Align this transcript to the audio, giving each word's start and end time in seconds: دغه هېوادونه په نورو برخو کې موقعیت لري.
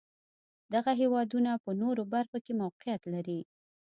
دغه 0.73 0.91
هېوادونه 1.01 1.51
په 1.63 1.71
نورو 1.81 2.03
برخو 2.13 2.37
کې 2.45 2.57
موقعیت 2.61 3.01
لري. 3.13 3.39